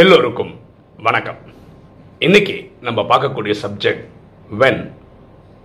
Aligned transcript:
எல்லோருக்கும் 0.00 0.50
வணக்கம். 1.02 1.36
இன்னைக்கு 2.18 2.72
நம்ம 2.80 3.02
பார்க்கக்கூடிய 3.02 3.54
subject 3.62 4.02
when 4.58 4.92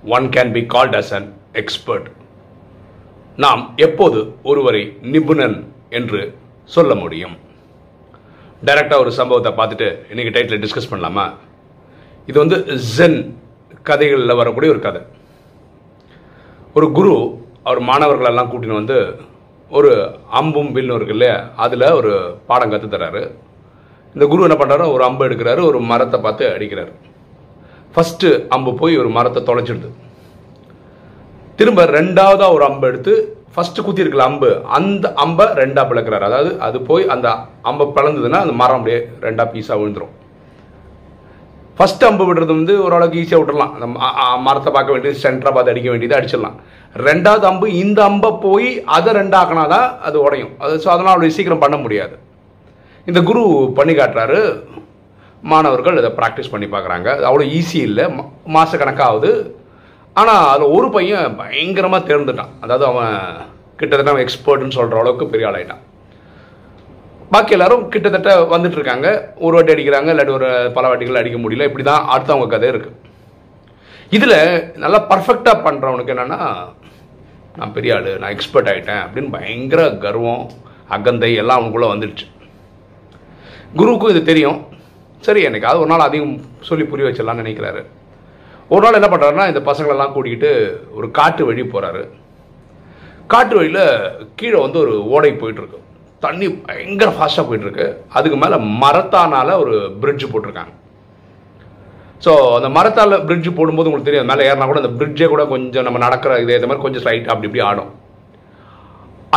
one 0.03 0.25
can 0.35 0.51
be 0.51 0.61
called 0.61 0.95
as 0.99 1.11
an 1.17 1.27
expert 1.51 2.07
நாம் 3.35 3.73
எப்போது 3.75 4.33
ஒருவரை 4.43 4.97
நிபுணன் 5.01 5.73
என்று 5.89 6.37
சொல்ல 6.65 6.95
முடியும்? 6.95 7.35
டைரக்டாக 8.65 8.97
ஒரு 8.97 9.11
சம்பவத்தை 9.11 9.51
பார்த்துட்டு 9.51 9.87
இன்னைக்கு 10.09 10.35
டைட்டில் 10.37 10.63
டிஸ்கஸ் 10.63 10.91
பண்ணலாமா? 10.91 11.33
இது 12.25 12.39
வந்து 12.39 12.59
ஜென் 12.97 13.19
கதைகளில் 13.83 14.39
வரக்கூடிய 14.41 14.71
ஒரு 14.71 14.81
கதை. 14.81 15.01
ஒரு 16.73 16.91
குரு 16.91 17.43
அவர் 17.63 17.81
மாணவர்களெல்லாம் 17.81 18.51
கூட்டின்னு 18.51 18.81
வந்து 18.81 19.19
ஒரு 19.69 20.19
அம்பும் 20.31 20.71
வில்லும் 20.71 20.95
இருக்கு 20.95 21.17
இல்லையா? 21.17 21.49
அதில் 21.55 21.91
ஒரு 21.91 22.37
பாடம் 22.47 22.69
கற்று 22.69 23.37
இந்த 24.15 24.25
குரு 24.31 24.45
என்ன 24.47 24.57
பண்ணுறாரு 24.61 24.85
ஒரு 24.95 25.03
அம்பு 25.09 25.25
எடுக்கிறாரு 25.27 25.61
ஒரு 25.69 25.79
மரத்தை 25.91 26.17
பார்த்து 26.25 26.45
அடிக்கிறாரு. 26.55 26.93
ஃபஸ்ட்டு 27.95 28.29
அம்பு 28.55 28.71
போய் 28.81 28.95
ஒரு 29.01 29.09
மரத்தை 29.17 29.41
தொலைச்சிடுது 29.49 29.89
திரும்ப 31.59 31.81
ரெண்டாவதாக 31.97 32.55
ஒரு 32.57 32.63
அம்பு 32.69 32.85
எடுத்து 32.91 33.13
ஃபஸ்ட்டு 33.55 33.83
குத்திருக்கல 33.85 34.25
அம்பு 34.29 34.49
அந்த 34.77 35.05
அம்பை 35.23 35.45
ரெண்டாக 35.61 35.85
பிளக்கிறாரு. 35.89 36.25
அதாவது 36.29 36.51
அது 36.67 36.77
போய் 36.89 37.03
அந்த 37.15 37.27
அம்பை 37.69 37.85
பிளந்ததுன்னா 37.95 38.39
அந்த 38.45 38.55
மரம் 38.61 38.79
அப்படியே 38.79 38.99
ரெண்டாக 39.25 39.47
பீஸாக 39.53 39.79
விழுந்துரும். 39.81 40.13
ஃபர்ஸ்ட் 41.77 42.05
அம்பு 42.07 42.23
விடுறது 42.29 42.53
வந்து 42.57 42.73
ஓரளவுக்கு 42.85 43.19
ஈஸியாக 43.21 43.41
விட்டுறலாம். 43.41 43.73
அந்த 43.77 43.87
மரத்தை 44.47 44.71
பார்க்க 44.75 44.95
வேண்டியது 44.95 45.21
சென்டராக 45.25 45.53
பார்த்து 45.55 45.73
அடிக்க 45.73 45.89
வேண்டியது 45.93 46.17
அடிச்சிடலாம். 46.17 46.57
ரெண்டாவது 47.07 47.45
அம்பு 47.51 47.67
இந்த 47.83 47.99
அம்பை 48.09 48.31
போய் 48.45 48.69
அதை 48.97 49.11
ரெண்டாக்கினா 49.19 49.63
தான் 49.75 49.87
அது 50.07 50.17
உடையும். 50.25 50.53
அது 50.63 50.73
ஸோ 50.83 50.89
அதெல்லாம் 50.93 51.15
அவ்வளோ 51.15 51.35
சீக்கிரம் 51.37 51.63
பண்ண 51.63 51.77
முடியாது. 51.85 52.15
இந்த 53.09 53.19
குரு 53.29 53.43
பண்ணி 53.77 53.93
காட்டுறாரு. 53.99 54.39
மாணவர்கள் 55.51 55.99
இதை 56.01 56.09
ப்ராக்டிஸ் 56.17 56.51
பண்ணி 56.53 56.67
பார்க்குறாங்க. 56.73 57.09
அவ்வளோ 57.29 57.45
ஈஸி 57.59 57.79
இல்லை. 57.89 58.05
மாத 58.55 58.77
கணக்காகுது 58.81 59.31
ஆனால் 60.21 60.43
அதில் 60.53 60.73
ஒரு 60.77 60.87
பையன் 60.95 61.37
பயங்கரமாக 61.39 62.07
தேர்ந்துட்டான். 62.09 62.51
அதாவது 62.63 62.85
அவன் 62.91 63.15
கிட்டத்தட்ட 63.79 64.11
அவன் 64.13 64.25
எக்ஸ்பர்ட்னு 64.25 64.77
சொல்கிற 64.77 64.99
அளவுக்கு 65.01 65.31
பெரிய 65.33 65.47
ஆளாயிட்டான். 65.49 65.83
பாக்கி 67.33 67.55
எல்லாரும் 67.57 67.83
கிட்டத்தட்ட 67.93 68.31
வந்துட்டு 68.53 68.77
இருக்காங்க. 68.79 69.07
ஒரு 69.45 69.53
வாட்டி 69.57 69.73
அடிக்கிறாங்க. 69.73 70.09
இல்லாட்டி 70.13 70.33
ஒரு 70.39 70.49
பல 70.77 70.87
வாட்டிகள் 70.91 71.21
அடிக்க 71.21 71.37
முடியல. 71.43 71.67
இப்படி 71.69 71.85
தான் 71.91 72.07
அடுத்தவங்க 72.13 72.49
கதை 72.53 72.69
இருக்குது 72.73 72.97
இதில் 74.17 74.37
நல்லா 74.83 74.99
பர்ஃபெக்டாக 75.11 75.63
பண்ணுறவனுக்கு 75.65 76.13
என்னென்னா 76.13 76.39
நான் 77.59 77.73
பெரிய 77.75 77.95
ஆள் 77.97 78.09
நான் 78.21 78.33
எக்ஸ்பர்ட் 78.35 78.69
ஆகிட்டேன் 78.71 79.01
அப்படின்னு 79.05 79.33
பயங்கர 79.37 79.81
கர்வம் 80.05 80.43
அகந்தை 80.95 81.31
எல்லாம் 81.41 81.59
அவனுக்குள்ளே 81.59 81.89
வந்துடுச்சு 81.93 82.27
குருவுக்கும் 83.79 84.13
இது 84.13 84.21
தெரியும். 84.29 84.59
சரி 85.25 85.41
எனக்கு 85.47 85.67
அது 85.69 85.81
ஒரு 85.83 85.89
நாள் 85.91 86.07
அதையும் 86.07 86.33
சொல்லி 86.69 86.85
புரிய 86.91 87.07
வச்சிடலாம்னு 87.07 87.43
நினைக்கிறாரு. 87.43 87.81
ஒரு 88.73 88.81
நாள் 88.83 88.97
என்ன 88.99 89.09
பண்ணுறாருன்னா 89.11 89.45
இந்த 89.51 89.61
பசங்களெல்லாம் 89.69 90.13
கூட்டிகிட்டு 90.15 90.49
ஒரு 90.97 91.07
காட்டு 91.19 91.45
வழி 91.49 91.63
போகிறாரு 91.73 92.01
காட்டு 93.33 93.53
வழியில் 93.57 93.85
கீழே 94.39 94.57
வந்து 94.65 94.77
ஒரு 94.83 94.93
ஓடை 95.13 95.31
போயிட்டுருக்கு. 95.41 95.79
தண்ணி 96.25 96.47
பயங்கர 96.67 97.09
ஃபாஸ்ட்டாக 97.17 97.45
போயிட்டுருக்கு. 97.49 97.85
அதுக்கு 98.17 98.37
மேலே 98.43 98.57
மரத்தானால் 98.83 99.59
ஒரு 99.63 99.75
பிரிட்ஜ் 100.01 100.25
போட்டிருக்காங்க. 100.31 100.73
ஸோ 102.25 102.31
அந்த 102.57 102.69
மரத்தால் 102.77 103.23
பிரிட்ஜ் 103.29 103.49
போடும்போது 103.59 103.89
உங்களுக்கு 103.89 104.09
தெரியும் 104.09 104.29
மேலே 104.31 104.47
ஏறினா 104.49 104.67
கூட 104.71 104.81
அந்த 104.83 104.93
பிரிட்ஜே 104.99 105.27
கூட 105.33 105.43
கொஞ்சம் 105.53 105.85
நம்ம 105.87 106.01
நடக்கிற 106.05 106.41
இதே 106.43 106.57
இந்த 106.59 106.69
மாதிரி 106.69 106.85
கொஞ்சம் 106.85 107.03
ஸ்லைட் 107.05 107.31
அப்படி 107.33 107.49
இப்படி 107.49 107.63
ஆடும். 107.69 107.91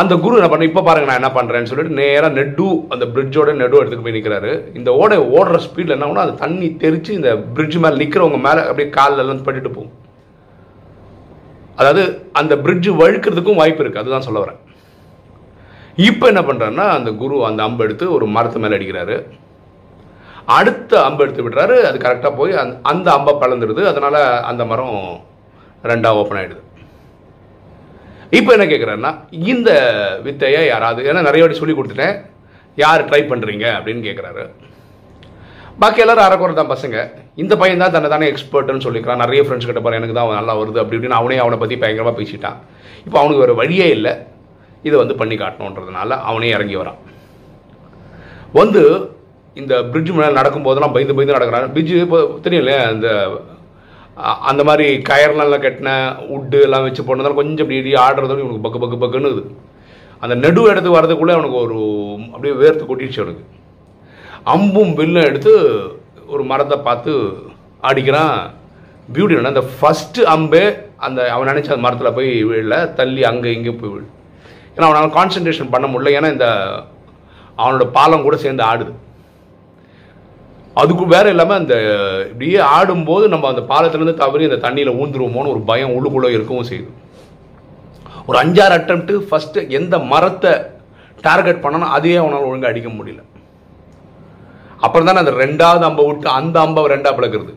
அந்த 0.01 0.13
குரு 0.23 0.37
என்ன 0.39 0.47
பண்ண 0.51 0.65
இப்போ 0.69 0.81
பாருங்க 0.85 1.07
நான் 1.09 1.19
என்ன 1.19 1.29
பண்ணுறேன்னு 1.35 1.69
சொல்லிட்டு 1.69 1.99
நேராக 1.99 2.35
நெடு 2.37 2.65
அந்த 2.93 3.05
பிரிட்ஜோட 3.13 3.49
நெடு 3.59 3.77
எடுத்துகிட்டு 3.79 4.07
போய் 4.07 4.15
நிற்கிறாரு 4.15 4.51
இந்த 4.79 4.89
ஓடை 5.01 5.17
ஓடுற 5.35 5.59
ஸ்பீடில் 5.65 5.95
என்ன 5.95 6.07
ஆகும்னா 6.07 6.25
அது 6.25 6.33
தண்ணி 6.41 6.67
தெரிச்சு 6.81 7.11
இந்த 7.19 7.29
பிரிட்ஜ் 7.57 7.77
மேலே 7.83 7.99
நிற்கிறவங்க 8.01 8.39
மேலே 8.47 8.63
அப்படியே 8.69 8.89
காலில் 8.97 9.21
எல்லாம் 9.23 9.45
பட்டுட்டு 9.47 9.71
போகும். 9.77 9.93
அதாவது 11.79 12.03
அந்த 12.41 12.53
பிரிட்ஜ் 12.65 12.89
வழுக்கிறதுக்கும் 13.01 13.61
வாய்ப்பு 13.61 13.81
இருக்குது 13.83 14.03
அதுதான் 14.03 14.27
சொல்ல 14.27 14.41
வரேன். 14.43 14.59
இப்போ 16.09 16.25
என்ன 16.31 16.43
பண்ணுறாருன்னா 16.49 16.87
அந்த 16.97 17.09
குரு 17.23 17.35
அந்த 17.51 17.63
அம்பு 17.67 17.83
எடுத்து 17.87 18.05
ஒரு 18.17 18.27
மரத்து 18.35 18.63
மேலே 18.65 18.77
அடிக்கிறாரு. 18.79 19.17
அடுத்த 20.59 20.91
அம்பு 21.07 21.23
எடுத்து 21.25 21.45
விடுறாரு. 21.45 21.77
அது 21.89 21.97
கரெக்டாக 22.05 22.33
போய் 22.41 22.53
அந்த 22.63 22.75
அந்த 22.93 23.07
அம்பை 23.17 23.35
பழந்துடுது. 23.43 23.83
அதனால் 23.93 24.21
அந்த 24.51 24.65
மரம் 24.73 24.95
ரெண்டாக 25.91 26.21
ஓப்பன் 26.21 26.41
ஆகிடுது 26.41 26.63
இப்போ 28.37 28.51
என்ன 28.55 28.65
கேட்குறாருன்னா 28.71 29.11
இந்த 29.53 29.69
வித்தையை 30.27 30.61
யாராவது 30.73 31.01
ஏன்னா 31.09 31.21
நிறைய 31.27 31.43
வாட்டி 31.43 31.61
சொல்லி 31.61 31.75
கொடுத்துட்டேன். 31.77 32.15
யார் 32.83 33.07
ட்ரை 33.09 33.21
பண்ணுறீங்க 33.31 33.65
அப்படின்னு 33.77 34.01
கேட்குறாரு 34.07 34.43
பாக்கி 35.81 36.01
எல்லாரும் 36.03 36.25
அரைக்குறை 36.25 36.53
தான் 36.59 36.71
பசங்க. 36.73 36.97
இந்த 37.43 37.53
பையன் 37.61 37.81
தான் 37.83 37.93
தன்னை 37.95 38.09
தானே 38.13 38.27
எக்ஸ்பர்ட்னு 38.31 38.85
சொல்லிக்கிறான். 38.85 39.21
நிறைய 39.23 39.41
ஃப்ரெண்ட்ஸ் 39.45 39.69
கிட்ட 39.69 39.81
பாரு 39.85 39.99
எனக்கு 39.99 40.15
தான் 40.17 40.29
நல்லா 40.39 40.53
வருது 40.59 40.81
அப்படி 40.81 40.97
இப்படின்னு 40.97 41.19
அவனே 41.21 41.37
அவனை 41.43 41.57
பற்றி 41.63 41.77
பயங்கரமாக 41.81 42.17
பேசிட்டான். 42.19 42.57
இப்போ 43.05 43.17
அவனுக்கு 43.21 43.43
வேறு 43.43 43.59
வழியே 43.61 43.87
இல்லை. 43.95 44.13
இதை 44.87 44.95
வந்து 45.01 45.15
பண்ணி 45.21 45.35
காட்டணுன்றதுனால 45.41 46.17
அவனே 46.29 46.49
இறங்கி 46.57 46.77
வரான். 46.81 46.99
வந்து 48.59 48.83
இந்த 49.61 49.75
பிரிட்ஜ் 49.91 50.13
மேலே 50.17 50.37
நடக்கும்போதெல்லாம் 50.39 50.95
பயந்து 50.95 51.17
பயந்து 51.17 51.37
நடக்கிறான். 51.37 51.67
பிரிட்ஜு 51.75 51.97
இப்போ 52.05 52.19
தெரியும் 52.45 52.65
இந்த 52.95 53.09
அந்த 54.49 54.61
மாதிரி 54.67 54.85
கயர்லாம் 55.09 55.63
கட்டின 55.65 55.91
உட்டு 56.35 56.59
எல்லாம் 56.65 56.85
வச்சு 56.85 57.03
போனதால் 57.07 57.39
கொஞ்சம் 57.39 57.63
அப்படி 57.65 57.79
இடி 57.81 57.93
ஆடுறதோட 58.05 58.43
இவனுக்கு 58.43 58.65
பக்கு 58.65 58.81
பக்கு 58.83 58.97
பக்குன்னு 59.03 59.31
அந்த 60.23 60.35
நடு 60.43 60.61
இடத்துக்கு 60.71 60.97
வரதுக்குள்ளே 60.99 61.35
அவனுக்கு 61.35 61.57
ஒரு 61.65 61.79
அப்படியே 62.33 62.53
வேர்த்து 62.61 62.83
கொட்டிடுச்சு 62.89 63.21
அவனுக்கு. 63.21 63.43
அம்பும் 64.53 64.93
வில்லும் 64.99 65.27
எடுத்து 65.29 65.53
ஒரு 66.33 66.43
மரத்தை 66.51 66.77
பார்த்து 66.87 67.13
அடிக்கிறான். 67.89 68.37
பியூட்டி 69.15 69.41
அந்த 69.51 69.63
ஃபஸ்ட்டு 69.79 70.27
அம்பே 70.35 70.63
அந்த 71.05 71.19
அவன் 71.33 71.49
நினச்ச 71.51 71.73
அந்த 71.73 71.83
மரத்தில் 71.87 72.15
போய் 72.17 72.31
விழல 72.49 72.93
தள்ளி 72.99 73.23
அங்கே 73.31 73.53
இங்கே 73.57 73.73
போய் 73.81 73.93
விழு. 73.93 74.05
ஏன்னா 74.75 74.87
அவனால் 74.87 75.15
கான்சென்ட்ரேஷன் 75.19 75.73
பண்ண 75.73 75.87
முடியல. 75.87 76.15
ஏன்னா 76.17 76.31
இந்த 76.35 76.47
அவனோட 77.57 77.85
பாலம் 77.97 78.25
கூட 78.27 78.37
சேர்ந்து 78.37 78.63
ஆடுது. 78.69 78.93
அதுக்கு 80.81 81.03
வேற 81.15 81.25
இல்லாமல் 81.33 81.59
அந்த 81.61 81.75
இப்படியே 82.29 82.59
ஆடும்போது 82.75 83.25
நம்ம 83.33 83.49
அந்த 83.51 83.61
பாலத்துலேருந்து 83.71 84.21
தவறி 84.21 84.47
அந்த 84.47 84.59
தண்ணியில் 84.65 84.97
ஊந்துருவோமோன்னு 85.01 85.51
ஒரு 85.53 85.61
பயம் 85.69 85.93
உள்ளுக்குள்ளே 85.95 86.29
இருக்கவும் 86.37 86.69
செய்யுது. 86.69 86.89
ஒரு 88.27 88.37
அஞ்சாறு 88.41 88.75
அட்டம்ப்ட் 88.77 89.13
ஃபர்ஸ்ட் 89.29 89.57
எந்த 89.77 89.95
மரத்தை 90.11 90.53
டார்கெட் 91.27 91.63
பண்ணணும் 91.65 91.93
அதையே 91.97 92.17
அவனால் 92.21 92.47
ஒழுங்காக 92.47 92.71
அடிக்க 92.71 92.89
முடியல. 92.89 93.21
அப்புறம் 94.85 95.07
தானே 95.07 95.21
அந்த 95.23 95.33
ரெண்டாவது 95.43 95.85
அம்பை 95.89 96.05
விட்டு 96.07 96.27
அந்த 96.39 96.55
அம்பை 96.65 96.81
ரெண்டாக 96.93 97.13
பிளக்குறது. 97.19 97.53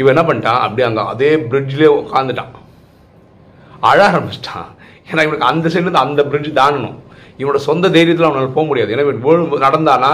இவன் 0.00 0.12
என்ன 0.14 0.24
பண்ணிட்டான்? 0.28 0.60
அப்படியே 0.64 0.86
அங்கே 0.88 1.02
அதே 1.12 1.30
பிரிட்ஜ்லேயே 1.50 1.90
உட்காந்துட்டான் 2.00 2.52
அழ 3.88 3.98
ஆரம்பிச்சிட்டான். 4.10 4.68
ஏன்னா 5.08 5.22
இவனுக்கு 5.26 5.50
அந்த 5.52 5.66
சைட்லேருந்து 5.72 6.04
அந்த 6.06 6.22
பிரிட்ஜ் 6.30 6.50
தாண்டணும் 6.60 6.96
இவனோட 7.40 7.60
சொந்த 7.68 7.88
தைரியத்தில் 7.96 8.28
அவனால் 8.28 8.56
போக 8.58 8.66
முடியாது. 8.70 8.94
ஏன்னா 8.94 9.04
இவன் 9.06 9.64
நடந்தானா 9.66 10.12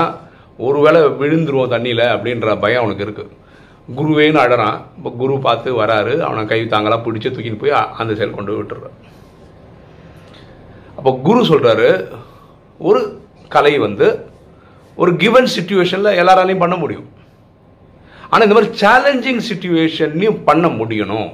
ஒருவேளை 0.67 1.01
விழுந்துருவோம் 1.21 1.73
தண்ணியில் 1.75 2.05
அப்படின்ற 2.15 2.57
பயம் 2.65 2.83
அவனுக்கு 2.83 3.07
இருக்குது 3.07 3.35
குருவேன்னு 3.99 4.41
அழறான். 4.45 4.79
இப்போ 4.99 5.11
குரு 5.21 5.35
பார்த்து 5.47 5.69
வராரு. 5.83 6.15
அவனை 6.29 6.43
கை 6.51 6.59
தாங்களாக 6.73 7.01
பிடிச்சி 7.05 7.29
தூக்கின்னு 7.35 7.63
போய் 7.63 7.77
அந்த 8.01 8.13
செயல் 8.19 8.37
கொண்டு 8.39 8.59
விட்டுறான் 8.59 8.97
அப்போ 10.99 11.11
குரு 11.27 11.41
சொல்கிறாரு 11.51 11.91
ஒரு 12.89 13.01
கலை 13.55 13.75
வந்து 13.87 14.07
ஒரு 15.03 15.11
கிவன் 15.23 15.51
சுச்சுவேஷனில் 15.57 16.19
எல்லாராலையும் 16.21 16.65
பண்ண 16.65 16.77
முடியும். 16.83 17.09
ஆனால் 18.31 18.47
இந்த 18.47 18.57
மாதிரி 18.57 18.73
சேலஞ்சிங் 18.81 19.43
சுச்சுவேஷன்லையும் 19.51 20.41
பண்ண 20.49 20.67
முடியணும். 20.81 21.31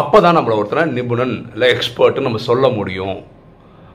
அப்போ 0.00 0.18
தான் 0.24 0.36
நம்மளை 0.36 0.56
ஒருத்தனை 0.60 0.84
நிபுணன் 0.96 1.36
இல்லை 1.52 1.68
எக்ஸ்பர்ட்னு 1.74 2.26
நம்ம 2.28 2.42
சொல்ல 2.48 2.68
முடியும். 2.78 3.16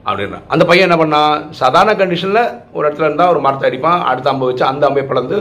அப்படின்னா. 0.10 0.40
அந்த 0.54 0.64
பையன் 0.70 0.88
என்ன 0.88 0.98
பண்ணான் 1.02 1.34
சாதாரண 1.62 1.94
கண்டிஷனில் 2.02 2.44
ஒரு 2.76 2.84
இடத்துல 2.86 3.08
இருந்தால் 3.08 3.32
ஒரு 3.34 3.42
மரத்தை 3.46 3.68
அடிப்பான் 3.70 4.04
அடுத்த 4.10 4.32
அம்பு 4.32 4.50
வச்சு 4.50 4.66
அந்த 4.72 4.84
அம்பை 4.90 5.04
பிளந்து 5.12 5.38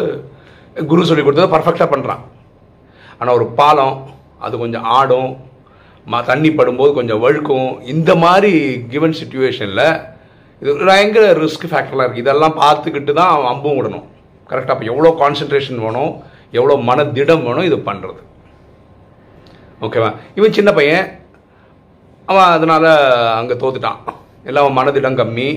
குரு 0.91 1.09
சொல்லி 1.11 1.25
கொடுத்ததை 1.25 1.51
பர்ஃபெக்டாக 1.55 1.89
பண்ணுறான் 1.93 2.23
ஆனால் 3.19 3.37
ஒரு 3.39 3.47
பாலம் 3.61 3.97
அது 4.47 4.55
கொஞ்சம் 4.65 4.87
ஆடும் 4.99 5.31
ம 6.13 6.21
தண்ணி 6.29 6.51
படும்போது 6.59 6.91
கொஞ்சம் 6.99 7.23
வழுக்கும். 7.25 7.71
இந்த 7.95 8.11
மாதிரி 8.25 8.53
கிவன் 8.93 9.17
சுச்சுவேஷனில் 9.21 9.87
இது 10.63 10.87
பயங்கர 10.91 11.25
ரிஸ்க் 11.43 11.67
ஃபேக்டர்லாம் 11.71 12.07
இருக்குது 12.07 12.25
இதெல்லாம் 12.25 12.57
பார்த்துக்கிட்டு 12.63 13.13
தான் 13.19 13.33
அவன் 13.35 13.51
அம்பும் 13.53 13.77
விடணும். 13.79 14.07
கரெக்டாக 14.51 14.75
அப்போ 14.75 14.87
எவ்வளோ 14.93 15.11
கான்சன்ட்ரேஷன் 15.23 15.83
வேணும் 15.87 16.13
எவ்வளோ 16.59 16.77
மனதிடம் 16.89 17.45
வேணும் 17.49 17.69
இது 17.71 17.79
பண்ணுறது 17.89 18.23
ஓகேவா 19.87 20.11
இவன் 20.39 20.57
சின்ன 20.59 20.71
பையன். 20.79 21.07
அவன் 22.31 22.55
அதனால் 22.55 22.89
அங்கே 23.41 23.57
தோத்துட்டான். 23.61 24.01
எல்லாம் 24.49 24.65
அவன் 24.65 24.79
மனதிடம் 24.81 25.19
கம்மி. 25.21 25.49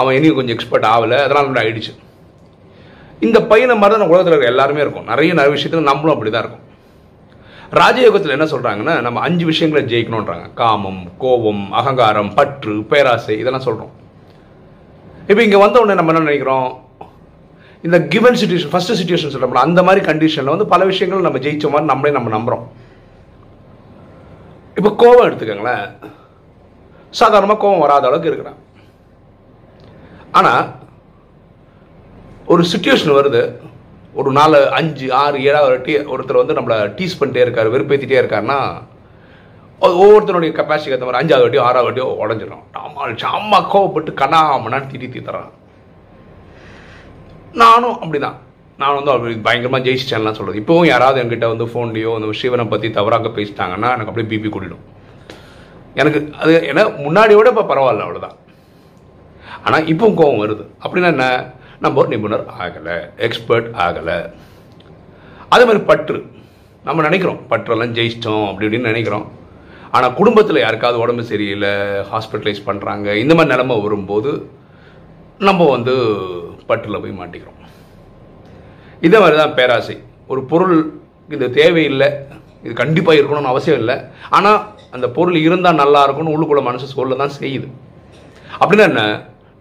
அவன் 0.00 0.16
இனியும் 0.18 0.38
கொஞ்சம் 0.38 0.56
எக்ஸ்பர்ட் 0.56 0.88
ஆகலை. 0.94 1.18
அதனால் 1.26 1.50
கூட 1.50 1.60
ஆயிடுச்சு. 1.64 1.92
இந்த 3.26 3.38
பையனை 3.52 3.74
மாதிரி 3.78 3.94
தான் 3.98 4.10
உலகத்தில் 4.12 4.34
இருக்கிற 4.34 4.52
எல்லாருமே 4.54 4.82
இருக்கும். 4.84 5.08
நிறைய 5.12 5.30
நிறைய 5.38 5.52
விஷயத்தில் 5.56 5.88
நம்மளும் 5.90 6.14
அப்படி 6.16 6.30
தான் 6.34 6.44
இருக்கும். 6.44 6.66
ராஜயோகத்தில் 7.80 8.34
என்ன 8.36 8.46
சொல்கிறாங்கன்னா 8.52 8.94
நம்ம 9.06 9.18
அஞ்சு 9.26 9.44
விஷயங்களை 9.50 9.82
ஜெயிக்கணுன்றாங்க 9.90 10.46
காமம் 10.60 11.02
கோபம் 11.22 11.64
அகங்காரம் 11.80 12.30
பற்று 12.38 12.76
பேராசை 12.90 13.34
இதெல்லாம் 13.42 13.66
சொல்கிறோம் 13.66 13.92
இப்போ 15.30 15.40
இங்கே 15.46 15.58
வந்த 15.64 15.80
உடனே 15.80 15.96
நம்ம 15.98 16.12
என்ன 16.12 16.24
நினைக்கிறோம்? 16.28 16.70
இந்த 17.86 17.98
கிவன் 18.12 18.38
சுச்சுவேஷன் 18.40 18.72
ஃபர்ஸ்ட் 18.72 18.96
சுச்சுவேஷன் 19.00 19.32
சொல்கிறோம்ல 19.34 19.66
அந்த 19.66 19.80
மாதிரி 19.88 20.00
கண்டிஷனில் 20.08 20.54
வந்து 20.54 20.66
பல 20.72 20.84
விஷயங்கள் 20.90 21.26
நம்ம 21.26 21.42
ஜெயிச்ச 21.44 21.68
மாதிரி 21.74 21.90
நம்மளே 21.92 22.14
நம்ம 22.16 22.32
நம்புகிறோம் 22.36 22.64
இப்போ 24.78 24.90
கோவம் 25.02 25.26
எடுத்துக்கோங்களேன். 25.28 25.86
சாதாரணமாக 27.18 27.60
கோவம் 27.62 27.82
வராத 27.84 28.06
அளவுக்கு 28.08 28.30
இருக்கிறான். 28.30 28.60
ஆனால் 30.38 30.64
ஒரு 32.52 32.62
சுச்சுவேஷன் 32.72 33.18
வருது. 33.18 33.42
ஒரு 34.20 34.30
நாலு 34.38 34.58
அஞ்சு 34.78 35.06
ஆறு 35.22 35.36
ஏழாவது 35.48 35.72
வாட்டி 35.72 35.92
ஒருத்தர் 36.14 36.40
வந்து 36.40 36.56
நம்மளை 36.58 36.76
டீஸ் 36.98 37.18
பண்ணிட்டே 37.18 37.42
இருக்கார் 37.44 37.72
வெறுப்பேற்றிட்டே 37.74 38.20
இருக்காருன்னா 38.20 38.58
ஒவ்வொருத்தருடைய 39.80 40.52
கெப்பாசிட்டி 40.56 40.94
ஏற்ற 40.94 41.06
மாதிரி 41.06 41.20
அஞ்சாவது 41.20 41.44
வட்டியோ 41.44 41.62
ஆறாவது 41.66 41.88
வட்டியோ 41.88 42.06
உடஞ்சிடும் 42.22 42.64
ஆமாம் 42.80 43.16
சாமா 43.22 43.58
கோவப்பட்டு 43.72 44.12
கண்ணாமனான்னு 44.20 44.90
திட்டி 44.92 45.08
தீத்துறான் 45.14 45.52
நானும் 47.62 47.96
அப்படிதான். 48.02 48.36
நான் 48.80 48.96
வந்து 48.96 49.12
அப்படி 49.14 49.34
பயங்கரமாக 49.46 49.84
ஜெயிச்சிட்டேன்லாம் 49.86 50.36
சொல்கிறது 50.38 50.60
இப்போவும் 50.62 50.90
யாராவது 50.90 51.20
என்கிட்ட 51.22 51.46
வந்து 51.52 51.66
ஃபோன்லேயோ 51.72 52.12
அந்த 52.16 52.36
சிவனை 52.42 52.66
பற்றி 52.72 52.90
தவறாக 52.98 53.32
பேசிட்டாங்கன்னா 53.38 53.88
எனக்கு 53.94 54.12
அப்படியே 54.12 54.28
பிபி 54.32 54.50
கூட்டிடும் 54.54 54.84
எனக்கு 55.98 56.20
அது 56.42 56.52
ஏன்னா 56.70 56.82
முன்னாடி 57.04 57.34
விட 57.38 57.48
இப்போ 57.52 57.64
பரவாயில்ல 57.70 58.04
அவ்வளோதான் 58.06 58.36
ஆனால் 59.66 59.88
இப்போ 59.92 60.06
கோபம் 60.18 60.42
வருது. 60.42 60.64
அப்படின்னா 60.84 61.10
என்ன? 61.14 61.26
நம்ம 61.84 61.98
ஒரு 62.00 62.08
நிபுணர் 62.12 62.44
ஆகலை 62.62 62.96
எக்ஸ்பர்ட் 63.26 63.68
ஆகலை. 63.86 64.18
அதே 65.54 65.64
மாதிரி 65.68 65.82
பற்று. 65.90 66.18
நம்ம 66.86 67.02
நினைக்கிறோம் 67.06 67.40
பற்றெல்லாம் 67.50 67.94
ஜெயிச்சிட்டோம் 67.98 68.46
அப்படி 68.48 68.66
இப்படின்னு 68.66 68.90
நினைக்கிறோம். 68.92 69.26
ஆனால் 69.96 70.16
குடும்பத்தில் 70.18 70.64
யாருக்காவது 70.64 71.02
உடம்பு 71.04 71.22
சரியில்லை 71.30 71.72
ஹாஸ்பிட்டலைஸ் 72.10 72.66
பண்ணுறாங்க 72.68 73.08
இந்த 73.22 73.32
மாதிரி 73.34 73.52
நிலைமை 73.54 73.76
வரும்போது 73.86 74.32
நம்ம 75.48 75.66
வந்து 75.74 75.94
பற்றில் 76.70 77.02
போய் 77.02 77.18
மாட்டிக்கிறோம். 77.20 77.58
இதே 79.06 79.18
மாதிரி 79.22 79.36
தான் 79.42 79.56
பேராசை. 79.58 79.96
ஒரு 80.32 80.40
பொருள் 80.50 80.76
இது 81.34 81.46
தேவையில்லை 81.60 82.08
இது 82.64 82.72
கண்டிப்பாக 82.82 83.18
இருக்கணும்னு 83.18 83.52
அவசியம் 83.52 83.80
இல்லை. 83.82 83.96
ஆனால் 84.36 84.60
அந்த 84.96 85.06
பொருள் 85.16 85.38
இருந்தால் 85.46 85.80
நல்லா 85.82 86.00
இருக்கும்னு 86.06 86.34
உள்ளுக்குள்ள 86.34 86.62
மனசு 86.68 86.86
சொல்ல 86.98 87.16
தான் 87.22 87.36
செய்யுது. 87.40 87.68
அப்படின்னா 88.60 88.86
என்ன? 88.90 89.02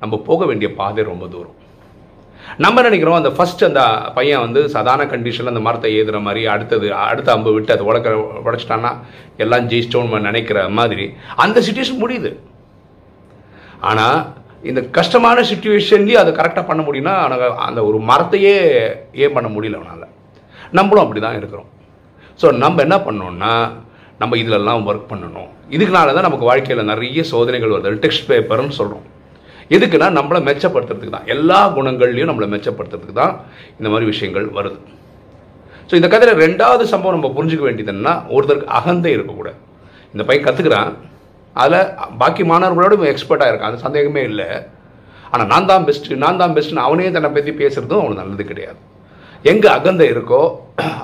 நம்ம 0.04 0.18
போக 0.30 0.46
வேண்டிய 0.50 0.70
பாதை 0.80 1.04
ரொம்ப 1.12 1.26
தூரம். 1.34 1.56
நம்ம 2.64 2.82
நினைக்கிறோம்? 2.86 3.18
அந்த 3.20 3.32
ஃபர்ஸ்ட் 3.38 3.64
அந்த 3.68 3.82
பையன் 4.16 4.44
வந்து 4.46 4.62
சாதாரண 4.76 5.04
கண்டிஷனில் 5.12 5.52
அந்த 5.52 5.64
மரத்தை 5.68 5.90
ஏதுற 6.00 6.18
மாதிரி 6.28 6.42
அடுத்தது 6.54 6.88
அடுத்த 7.10 7.30
அம்பு 7.36 7.52
விட்டு 7.56 7.74
அதை 7.76 7.86
உடக்க 7.90 8.14
உடச்சிட்டான்னா 8.48 8.92
எல்லாம் 9.44 9.68
ஜெயிச்சிட்டோன்னு 9.72 10.28
நினைக்கிற 10.30 10.62
மாதிரி 10.80 11.06
அந்த 11.44 11.58
சுச்சுவேஷன் 11.68 12.02
முடியுது. 12.04 12.32
ஆனால் 13.90 14.20
இந்த 14.70 14.82
கஷ்டமான 14.98 15.44
சுச்சுவேஷன்லேயும் 15.50 16.22
அதை 16.22 16.32
கரெக்டாக 16.40 16.66
பண்ண 16.70 16.82
முடியும்னா 16.88 17.14
அந்த 17.68 17.80
ஒரு 17.90 18.00
மரத்தையே 18.10 18.56
ஏன் 19.24 19.36
பண்ண 19.36 19.50
முடியல 19.56 19.80
அவனால்? 19.80 20.08
நம்மளும் 20.78 21.04
அப்படி 21.04 21.22
தான் 21.28 21.38
இருக்கிறோம். 21.42 21.70
ஸோ 22.42 22.50
நம்ம 22.64 22.82
என்ன 22.88 22.98
பண்ணோன்னா 23.06 23.54
நம்ம 24.22 24.38
இதிலெல்லாம் 24.42 24.86
ஒர்க் 24.90 25.10
பண்ணணும். 25.12 25.50
இதுக்குனால 25.76 26.14
தான் 26.16 26.28
நமக்கு 26.28 26.50
வாழ்க்கையில் 26.50 26.90
நிறைய 26.92 27.24
சோதனைகள் 27.32 27.74
வருது. 27.76 28.00
டெக்ஸ்ட் 28.06 28.28
பேப்பர்னு 28.30 28.78
சொல்கிறோம் 28.80 29.06
எதுக்குன்னா 29.76 30.08
நம்மளை 30.20 30.40
மெச்சப்படுத்துறதுக்கு 30.48 31.16
தான். 31.16 31.28
எல்லா 31.36 31.60
குணங்கள்லையும் 31.78 32.30
நம்மளை 32.32 32.48
மெச்சப்படுத்துறதுக்கு 32.54 33.16
தான் 33.22 33.34
இந்த 33.80 33.90
மாதிரி 33.94 34.08
விஷயங்கள் 34.14 34.48
வருது. 34.58 34.80
ஸோ 35.90 35.94
இந்த 36.00 36.08
கதையில் 36.14 36.42
ரெண்டாவது 36.46 36.84
சம்பவம் 36.94 37.16
நம்ம 37.18 37.30
புரிஞ்சுக்க 37.38 37.64
வேண்டியது 37.68 37.94
என்னன்னா 37.94 38.16
ஒருத்தருக்கு 38.36 38.74
அகந்தை 38.80 39.12
இருக்கக்கூடாது. 39.18 39.60
இந்த 40.14 40.24
பையன் 40.28 40.46
கற்றுக்கிறான் 40.48 40.92
அதில் 41.62 41.88
பாக்கி 42.22 42.44
மாணவர்களோட 42.52 42.96
எக்ஸ்பர்ட்டாக 43.14 43.52
இருக்கான். 43.52 43.72
அது 43.72 43.86
சந்தேகமே 43.88 44.22
இல்லை. 44.32 44.50
ஆனால் 45.32 45.50
நான் 45.54 45.70
தான் 45.72 45.86
பெஸ்ட்டு 45.88 46.22
நான் 46.24 46.40
தான் 46.42 46.54
பெஸ்ட்டுன்னு 46.58 46.86
அவனே 46.88 47.10
தன்னை 47.16 47.30
பற்றி 47.34 47.52
பேசுகிறதும் 47.62 48.02
அவனுக்கு 48.02 48.22
நல்லது 48.22 48.44
கிடையாது. 48.52 48.80
எங்கே 49.52 49.70
அகந்தை 49.78 50.08
இருக்கோ 50.14 50.42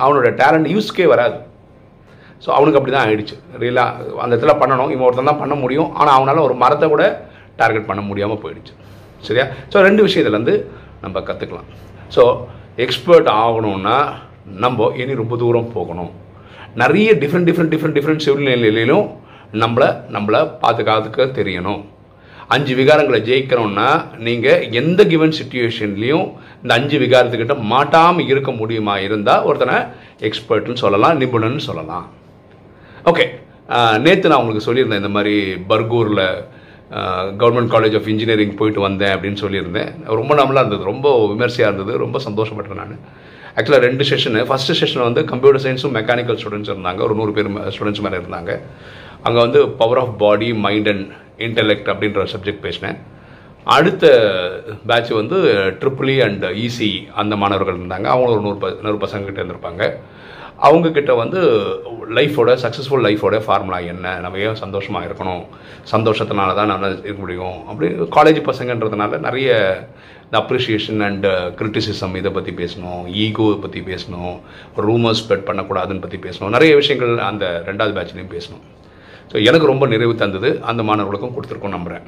அவனோட 0.04 0.30
டேலண்ட் 0.42 0.70
யூஸ்க்கே 0.76 1.08
வராது. 1.14 1.38
ஸோ 2.44 2.50
அவனுக்கு 2.58 2.80
அப்படி 2.80 2.94
தான் 2.96 3.06
ஆகிடுச்சு 3.08 3.36
ரியலாக 3.62 4.20
அந்த 4.24 4.32
இடத்துல 4.36 4.54
பண்ணணும். 4.62 4.92
இவன் 4.94 5.06
ஒருத்தன் 5.08 5.32
தான் 5.32 5.42
பண்ண 5.44 5.56
முடியும். 5.64 5.90
ஆனால் 6.00 6.16
அவனால் 6.18 6.46
ஒரு 6.48 6.56
மரத்தை 6.64 6.90
கூட 6.94 7.06
டார்கெட் 7.62 7.88
பண்ண 7.90 8.02
முடியாமல் 8.10 8.42
போயிடுச்சு. 8.44 8.74
சரியா? 9.28 9.46
ஸோ 9.72 9.84
ரெண்டு 9.88 10.02
விஷயத்துலேருந்து 10.08 10.56
நம்ம 11.06 11.20
கற்றுக்கலாம் 11.30 11.70
ஸோ 12.16 12.24
எக்ஸ்பர்ட் 12.86 13.30
ஆகணும்னா 13.42 13.98
நம்ம 14.64 14.88
இனி 15.02 15.14
ரொம்ப 15.24 15.36
தூரம் 15.44 15.74
போகணும். 15.76 16.12
நிறைய 16.82 17.10
டிஃப்ரெண்ட் 17.22 17.48
டிஃப்ரெண்ட் 17.50 17.74
டிஃப்ரெண்ட் 17.74 17.98
டிஃப்ரெண்ட் 17.98 18.26
சூழ்நிலையிலும் 18.26 19.06
நம்மளை 19.62 19.90
நம்மளை 20.16 20.42
பாதுகாத்துக்க 20.64 21.28
தெரியணும். 21.38 21.82
அஞ்சு 22.56 22.74
விகாரங்களை 22.80 23.20
ஜெயிக்கணும்னா 23.30 23.88
நீங்கள் 24.26 24.66
எந்த 24.80 25.02
கிவன் 25.12 25.36
சுச்சுவேஷன்லேயும் 25.38 26.28
இந்த 26.62 26.74
அஞ்சு 26.80 26.98
விகாரத்துக்கிட்ட 27.04 27.56
மாட்டாமல் 27.72 28.30
இருக்க 28.34 28.52
முடியுமா 28.60 28.96
இருந்தால் 29.06 29.46
ஒருத்தனை 29.50 29.78
எக்ஸ்பர்ட்னு 30.28 30.84
சொல்லலாம் 30.84 31.18
நிபுணன்னு 31.22 31.64
சொல்லலாம். 31.70 32.06
ஓகே 33.10 33.26
நேற்று 34.06 34.30
நான் 34.30 34.42
உங்களுக்கு 34.44 34.68
சொல்லியிருந்தேன் 34.68 35.02
இந்த 35.02 35.12
மாதிரி 35.16 35.34
பர்கூரில் 35.72 36.22
கவர்மெண்ட் 37.42 37.72
காலேஜ் 37.74 37.96
ஆஃப் 38.00 38.08
இன்ஜினியரிங் 38.14 38.56
போயிட்டு 38.60 38.82
வந்தேன் 38.86 39.14
அப்படின்னு 39.16 39.40
சொல்லியிருந்தேன். 39.44 39.92
ரொம்ப 40.20 40.32
நம்மளாக 40.40 40.64
இருந்தது 40.64 40.90
ரொம்ப 40.92 41.08
விமர்சையாக 41.32 41.70
இருந்தது 41.72 41.94
ரொம்ப 42.04 42.20
சந்தோஷப்பட்டேன் 42.28 42.82
நான். 42.82 42.96
ஆக்சுவலாக 43.56 43.82
ரெண்டு 43.88 44.06
செஷனு 44.10 44.42
ஃபஸ்ட்டு 44.50 44.78
செஷன் 44.80 45.06
வந்து 45.08 45.24
கம்ப்யூட்டர் 45.32 45.64
சயின்ஸும் 45.66 45.96
மெக்கானிக்கல் 45.98 46.40
ஸ்டூடெண்ட்ஸ் 46.42 46.72
இருந்தாங்க. 46.74 47.00
ஒரு 47.08 47.16
நூறு 47.20 47.34
பேர் 47.38 47.52
ஸ்டூடெண்ட்ஸ் 47.76 48.04
மேலே 48.06 48.20
இருந்தாங்க. 48.22 48.52
அங்கே 49.26 49.40
வந்து 49.46 49.62
power 49.82 50.02
of 50.04 50.16
body 50.24 50.50
mind 50.66 50.90
and 50.94 51.06
intellect 51.48 51.92
அப்படின்ற 51.94 52.26
சப்ஜெக்ட் 52.34 52.66
பேசினேன். 52.68 52.98
அடுத்த 53.74 54.06
பேட்ச் 54.90 55.12
வந்து 55.20 55.38
ட்ரிபிள் 55.82 56.12
அண்ட் 56.26 56.44
இசி 56.66 56.90
அந்த 57.22 57.34
மாணவர்கள் 57.44 57.78
இருந்தாங்க. 57.80 58.08
அவங்க 58.14 58.28
ஒரு 58.34 58.42
நூறு 58.46 58.58
ப 58.64 58.68
நூறு 58.86 58.98
பசங்கக்கிட்ட 59.04 59.42
இருந்திருப்பாங்க. 59.42 59.84
அவங்கக்கிட்ட 60.68 61.12
வந்து 61.22 61.40
லைஃபோட 62.18 62.52
சக்ஸஸ்ஃபுல் 62.64 63.04
லைஃபோட 63.06 63.38
ஃபார்முலா 63.46 63.80
என்ன? 63.94 64.12
நம்ம 64.24 64.40
ஏன் 64.48 64.60
சந்தோஷமாக 64.62 65.08
இருக்கணும்? 65.08 65.42
சந்தோஷத்தினால 65.94 66.54
தான் 66.60 66.72
நல்லா 66.74 66.90
இருக்க 66.92 67.22
முடியும். 67.24 67.58
அப்படி 67.70 67.88
காலேஜ் 68.18 68.40
பசங்கன்றதுனால 68.50 69.20
நிறைய 69.28 69.50
இந்த 70.26 70.38
அப்ரிஷியேஷன் 70.44 71.02
அண்ட் 71.08 71.28
கிரிட்டிசிசம் 71.60 72.16
இதை 72.20 72.32
பற்றி 72.38 72.54
பேசணும். 72.62 73.04
ஈகோவை 73.24 73.58
பற்றி 73.66 73.82
பேசணும். 73.92 74.36
ரூமர்ஸ் 74.86 75.24
ஸ்ப்ரெட் 75.24 75.48
பண்ணக்கூடாதுன்னு 75.50 76.06
பற்றி 76.06 76.20
பேசணும். 76.28 76.54
நிறைய 76.58 76.72
விஷயங்கள் 76.82 77.14
அந்த 77.32 77.46
ரெண்டாவது 77.70 77.96
பேட்ச்லேயும் 77.98 78.34
பேசணும். 78.38 78.64
ஸோ 79.32 79.36
எனக்கு 79.50 79.72
ரொம்ப 79.74 79.86
நிறைவு 79.96 80.16
தந்தது. 80.24 80.52
அந்த 80.72 80.84
மாணவர்களுக்கும் 80.92 81.36
கொடுத்துருக்கோம் 81.36 81.78
நம்புகிறேன் 81.78 82.08